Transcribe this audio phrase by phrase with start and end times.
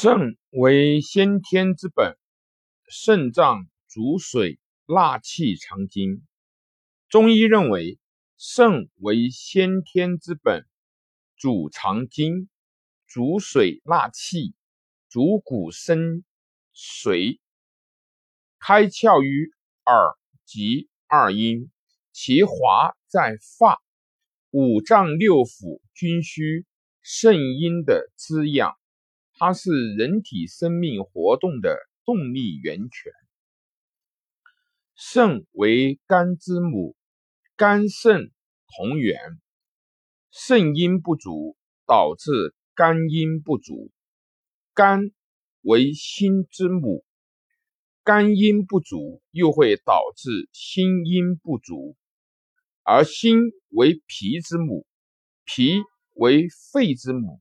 [0.00, 2.16] 肾为先天之本，
[2.88, 6.24] 肾脏主水纳气藏精。
[7.08, 7.98] 中医认为，
[8.36, 10.64] 肾为先天之本，
[11.36, 12.48] 主藏精，
[13.08, 14.54] 主水纳气，
[15.08, 16.22] 主骨生
[16.72, 17.40] 髓，
[18.60, 19.50] 开窍于
[19.84, 21.72] 耳及二阴，
[22.12, 23.82] 其华在发。
[24.50, 26.66] 五脏六腑均需
[27.02, 28.77] 肾阴的滋养。
[29.40, 33.12] 它是人体生命活动的动力源泉。
[34.96, 36.96] 肾为肝之母，
[37.54, 38.32] 肝肾
[38.66, 39.16] 同源，
[40.32, 43.92] 肾阴不足导致肝阴不足。
[44.74, 45.12] 肝
[45.60, 47.04] 为心之母，
[48.02, 51.96] 肝阴不足又会导致心阴不足。
[52.82, 54.84] 而心为脾之母，
[55.44, 55.78] 脾
[56.14, 57.40] 为肺之母。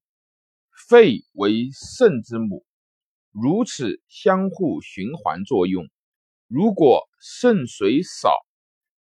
[0.88, 2.66] 肺为肾之母，
[3.32, 5.90] 如此相互循环作用。
[6.48, 8.32] 如果肾水少，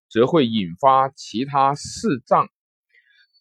[0.09, 2.49] 则会引发其他四脏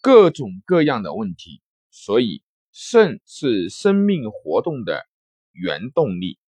[0.00, 1.60] 各种各样的问题。
[1.90, 5.04] 所以，肾是生命活动的
[5.50, 6.38] 原动力。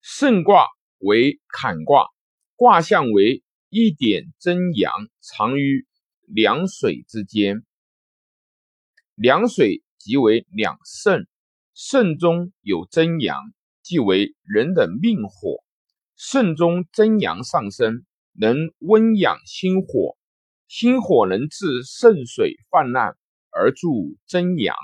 [0.00, 2.06] 肾卦为坎卦，
[2.54, 5.84] 卦象为一点真阳藏于
[6.28, 7.64] 两水之间。
[9.20, 11.26] 两水即为两肾，
[11.74, 13.52] 肾中有真阳，
[13.82, 15.64] 即为人的命火。
[16.14, 20.16] 肾中真阳上升，能温养心火，
[20.68, 23.16] 心火能治肾水泛滥
[23.50, 24.76] 而助真阳，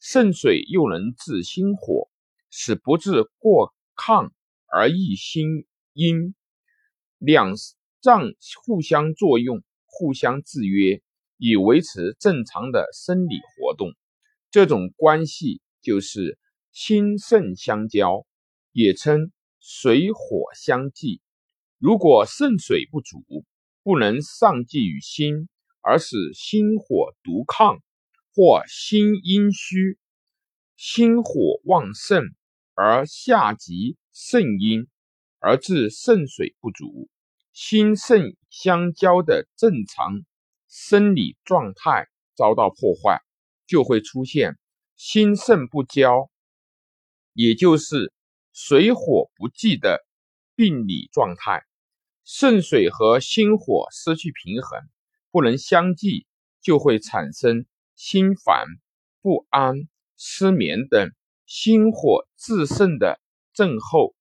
[0.00, 2.08] 肾水又能治心火，
[2.48, 4.30] 使不致过亢
[4.72, 6.34] 而益心阴。
[7.18, 7.52] 两
[8.00, 8.22] 脏
[8.64, 11.02] 互相作用，互相制约。
[11.38, 13.92] 以维持正常的生理活动，
[14.50, 16.38] 这种关系就是
[16.72, 18.26] 心肾相交，
[18.72, 21.20] 也称水火相济。
[21.78, 23.44] 如果肾水不足，
[23.82, 25.48] 不能上济于心，
[25.82, 27.80] 而使心火独亢，
[28.34, 29.98] 或心阴虚，
[30.76, 32.34] 心火旺盛
[32.74, 34.86] 而下及肾阴，
[35.38, 37.08] 而致肾水不足，
[37.52, 40.24] 心肾相交的正常。
[40.68, 43.20] 生理状态遭到破坏，
[43.66, 44.58] 就会出现
[44.96, 46.30] 心肾不交，
[47.32, 48.12] 也就是
[48.52, 50.04] 水火不济的
[50.54, 51.64] 病理状态。
[52.24, 54.80] 肾水和心火失去平衡，
[55.30, 56.26] 不能相济，
[56.60, 58.66] 就会产生心烦、
[59.22, 61.12] 不安、失眠等
[61.46, 63.20] 心火自盛的
[63.52, 64.16] 症候。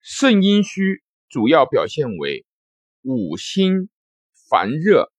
[0.00, 2.46] 肾阴虚主要表现为
[3.02, 3.90] 五心。
[4.48, 5.12] 烦热、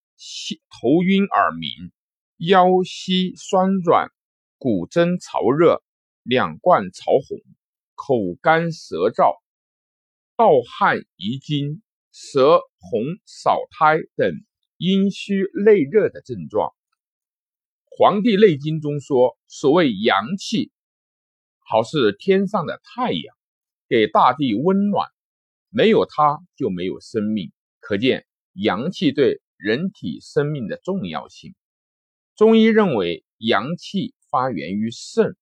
[0.70, 1.92] 头晕、耳鸣、
[2.38, 4.10] 腰膝酸软、
[4.58, 5.84] 骨蒸潮热、
[6.24, 7.38] 两冠潮红、
[7.94, 9.36] 口干舌燥、
[10.38, 11.82] 盗汗遗精、
[12.14, 14.32] 舌红少苔等
[14.78, 16.70] 阴虚内热的症状。
[17.90, 20.72] 《黄帝内经》中说：“所谓阳气，
[21.60, 23.36] 好似天上的太阳，
[23.90, 25.10] 给大地温暖，
[25.70, 27.52] 没有它就没有生命。”
[27.82, 28.26] 可见。
[28.60, 31.54] 阳气对人体生命的重要性。
[32.36, 35.38] 中医认为，阳气发源于肾，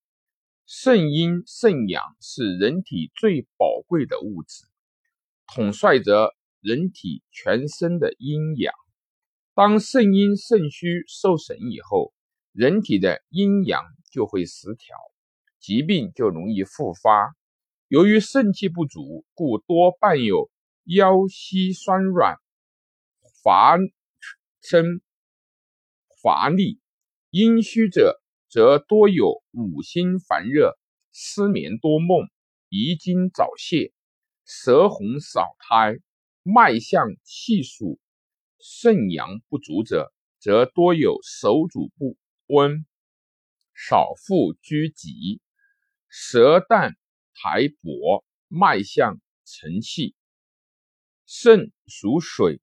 [0.66, 4.66] 肾阴肾阳是人体最宝贵的物质，
[5.48, 8.74] 统帅着人体全身的阴阳。
[9.54, 12.14] 当肾阴肾虚受损以后，
[12.52, 14.94] 人体的阴阳就会失调，
[15.62, 17.34] 疾病就容易复发。
[17.88, 20.52] 由于肾气不足，故多伴有
[20.84, 22.36] 腰膝酸软。
[23.46, 23.78] 乏
[24.64, 25.04] 身
[26.24, 26.80] 乏力，
[27.30, 28.20] 阴虚者
[28.50, 30.76] 则多有五心烦热、
[31.12, 32.28] 失眠多梦、
[32.70, 33.94] 遗精早泄、
[34.46, 36.00] 舌红少苔、
[36.42, 38.00] 脉象气数；
[38.60, 42.18] 肾阳不足者，则多有手足不
[42.48, 42.84] 温、
[43.76, 45.40] 少腹拘急、
[46.10, 46.96] 舌淡
[47.36, 50.16] 苔薄、脉象沉气。
[51.28, 52.60] 肾属水。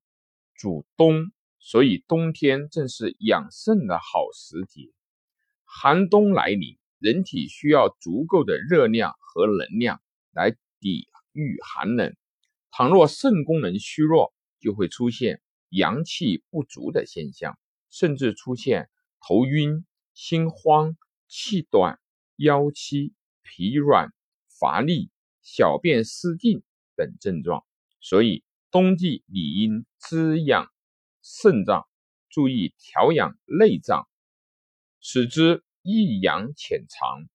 [0.63, 4.93] 主冬，所以冬天正是养肾的好时节。
[5.65, 10.01] 寒冬来临，人体需要足够的热量和能量
[10.31, 12.15] 来抵御寒冷。
[12.71, 18.89] 倘若肾功能虚弱，就会出现阳气不足的现象，甚至出现
[19.19, 20.95] 头晕、心慌、
[21.27, 21.99] 气短、
[22.37, 23.11] 腰膝
[23.41, 24.13] 疲软、
[24.47, 25.11] 乏力、
[25.41, 26.63] 小便失禁
[26.95, 27.65] 等症状。
[27.99, 28.45] 所以。
[28.73, 30.67] 冬季理应滋养
[31.21, 31.87] 肾脏，
[32.27, 34.07] 注意调养内脏，
[34.99, 37.29] 使之益阳潜藏，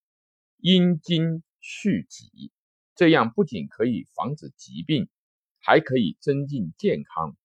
[0.57, 2.51] 阴精蓄积。
[2.97, 5.09] 这样不仅可以防止疾病，
[5.61, 7.37] 还可以增进健康。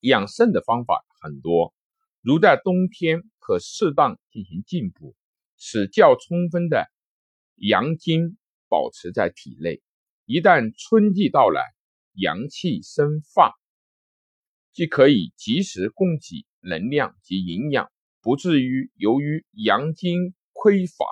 [0.00, 1.74] 养肾的方法很多，
[2.22, 5.14] 如在冬天可适当进行进补，
[5.58, 6.86] 使较充分的
[7.56, 8.38] 阳精
[8.70, 9.82] 保持在体内。
[10.24, 11.73] 一旦春季到来，
[12.14, 13.54] 阳气生发，
[14.72, 17.90] 既可以及时供给能量及营养，
[18.20, 21.04] 不至于由于阳精匮乏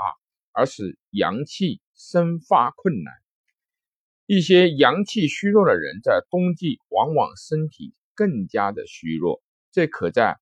[0.53, 3.13] 而使阳气生发困难。
[4.27, 10.39] 一些阳气虚弱的人在冬季往往身体更加的虚弱，这可在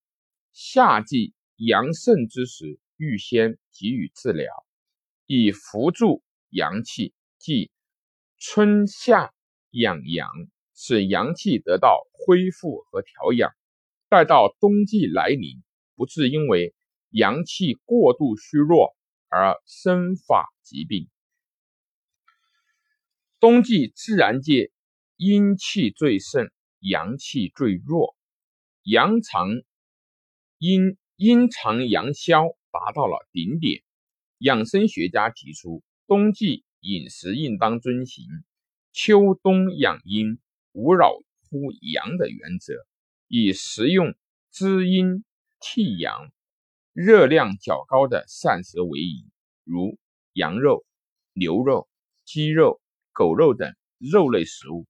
[0.53, 4.47] 夏季阳盛之时预先给予治疗，
[5.27, 7.71] 以扶助阳气，即
[8.37, 9.33] 春夏
[9.71, 10.29] 养阳，
[10.75, 13.53] 使阳气得到恢复和调养。
[14.09, 15.63] 待到冬季来临，
[15.95, 16.75] 不致因为
[17.11, 18.97] 阳气过度虚弱
[19.29, 21.09] 而生发疾病。
[23.39, 24.71] 冬季自然界
[25.17, 26.51] 阴气最盛，
[26.81, 28.17] 阳气最弱，
[28.83, 29.49] 阳长
[30.59, 33.83] 阴阴长阳消达到了顶点。
[34.39, 38.25] 养生学家提出，冬季饮食应当遵循
[38.93, 40.39] 秋冬养阴、
[40.73, 41.13] 勿扰
[41.49, 42.75] 乎阳的原则，
[43.29, 44.15] 以食用
[44.51, 45.25] 滋阴
[45.61, 46.31] 替阳、
[46.93, 49.27] 热量较高的膳食为宜，
[49.65, 49.99] 如
[50.33, 50.85] 羊肉、
[51.33, 51.89] 牛肉、
[52.25, 52.81] 鸡肉。
[53.13, 54.87] 狗肉等肉类食物，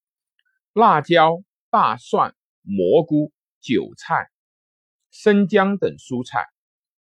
[0.72, 4.28] 辣椒、大蒜、蘑菇、韭菜、
[5.10, 6.44] 生姜等蔬菜，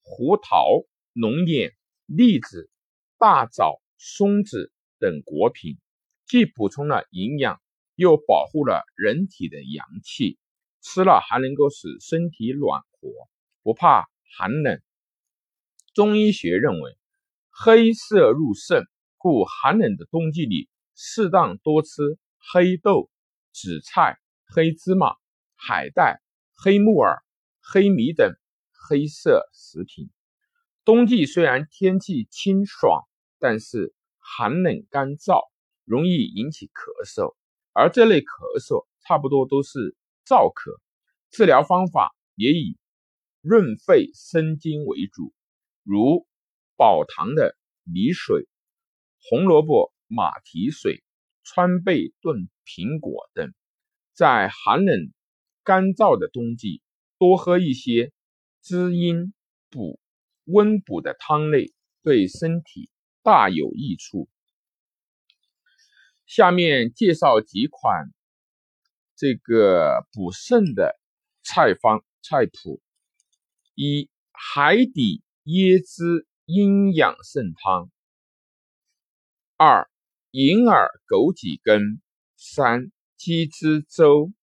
[0.04, 2.70] 胡桃、龙眼、栗子、
[3.18, 5.78] 大枣、松子等果品，
[6.27, 7.62] 既补充了营养，
[7.95, 10.38] 又保护了人体的阳气。
[10.81, 13.09] 吃了还能够使身体暖和，
[13.63, 14.07] 不怕
[14.38, 14.81] 寒冷。
[15.94, 16.97] 中医学认为，
[17.50, 18.83] 黑色入肾，
[19.18, 20.69] 故寒冷的冬季里。
[21.00, 23.12] 适当多吃黑豆、
[23.53, 25.15] 紫菜、黑芝麻、
[25.56, 26.19] 海带、
[26.56, 27.21] 黑木耳、
[27.62, 28.33] 黑米等
[28.71, 30.09] 黑色食品。
[30.83, 33.07] 冬季虽然天气清爽，
[33.38, 35.41] 但是寒冷干燥，
[35.88, 37.36] 容易引起咳嗽，
[37.74, 40.78] 而这类咳嗽差不多都是燥咳。
[41.31, 42.78] 治疗方法也以
[43.42, 45.34] 润肺生津为主，
[45.84, 46.28] 如
[46.75, 48.48] 保糖的米水、
[49.19, 49.92] 红萝卜。
[50.10, 51.04] 马蹄水、
[51.44, 53.54] 川贝炖苹果等，
[54.13, 55.12] 在寒冷
[55.66, 56.81] 干燥的冬季，
[57.18, 58.13] 多喝一些
[58.62, 59.34] 滋阴
[59.69, 60.00] 补
[60.45, 61.74] 温补的汤类，
[62.04, 62.89] 对身体
[63.22, 64.30] 大有益处。
[66.27, 68.12] 下面介绍几款
[69.15, 71.00] 这个补肾的
[71.41, 72.81] 菜方菜谱：
[73.75, 77.89] 一、海底椰汁阴养肾汤；
[79.56, 79.89] 二、
[80.31, 82.01] 银耳枸杞根，
[82.35, 84.33] 三鸡汁粥，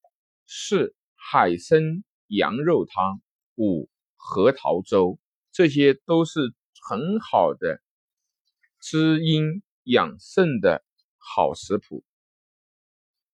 [0.46, 3.20] 四海参羊肉汤，
[3.56, 5.18] 五核桃粥，
[5.52, 6.54] 这些都是
[6.88, 7.82] 很好的
[8.80, 10.83] 滋阴养肾的
[11.24, 12.02] 好食谱。